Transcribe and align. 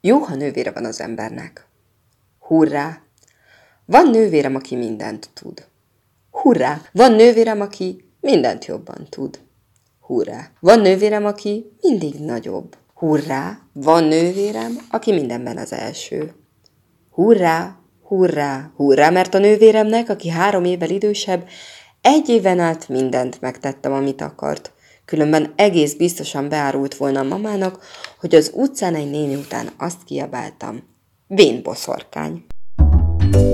Jó, 0.00 0.18
ha 0.18 0.34
nővére 0.34 0.70
van 0.70 0.84
az 0.84 1.00
embernek. 1.00 1.66
Hurrá! 2.38 3.02
Van 3.84 4.10
nővérem, 4.10 4.54
aki 4.54 4.76
mindent 4.76 5.30
tud. 5.34 5.66
Hurrá! 6.30 6.80
Van 6.92 7.12
nővérem, 7.12 7.60
aki 7.60 8.04
mindent 8.20 8.64
jobban 8.64 9.06
tud. 9.08 9.38
Hurrá! 10.00 10.50
Van 10.60 10.80
nővérem, 10.80 11.24
aki 11.24 11.72
mindig 11.80 12.14
nagyobb. 12.14 12.76
Hurrá! 12.94 13.58
Van 13.72 14.04
nővérem, 14.04 14.78
aki 14.90 15.12
mindenben 15.12 15.56
az 15.56 15.72
első. 15.72 16.34
Hurrá! 17.10 17.76
Hurrá! 18.02 18.70
Hurrá! 18.76 19.10
Mert 19.10 19.34
a 19.34 19.38
nővéremnek, 19.38 20.08
aki 20.08 20.28
három 20.28 20.64
évvel 20.64 20.90
idősebb, 20.90 21.48
egy 22.00 22.28
éven 22.28 22.58
át 22.58 22.88
mindent 22.88 23.40
megtettem, 23.40 23.92
amit 23.92 24.20
akart. 24.20 24.72
Különben 25.08 25.52
egész 25.56 25.94
biztosan 25.94 26.48
beárult 26.48 26.94
volna 26.94 27.20
a 27.20 27.24
mamának, 27.24 27.84
hogy 28.18 28.34
az 28.34 28.50
utcán 28.54 28.94
egy 28.94 29.10
néni 29.10 29.34
után 29.34 29.70
azt 29.78 30.04
kiabáltam. 30.04 30.82
Vén 31.26 31.62
boszorkány. 31.62 32.44
thank 32.76 33.47